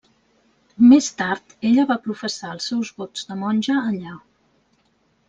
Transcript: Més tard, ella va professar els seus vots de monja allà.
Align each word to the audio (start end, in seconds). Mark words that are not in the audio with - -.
Més 0.93 1.09
tard, 1.19 1.53
ella 1.71 1.85
va 1.91 1.97
professar 2.07 2.49
els 2.55 2.71
seus 2.71 2.93
vots 3.03 3.29
de 3.33 3.39
monja 3.43 3.77
allà. 3.83 4.15